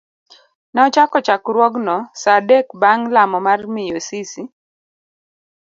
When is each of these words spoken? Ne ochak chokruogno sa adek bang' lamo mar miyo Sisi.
Ne 0.73 0.79
ochak 0.87 1.13
chokruogno 1.25 1.97
sa 2.21 2.29
adek 2.39 2.67
bang' 2.81 3.07
lamo 3.15 3.37
mar 3.47 3.59
miyo 3.73 3.99
Sisi. 4.07 4.43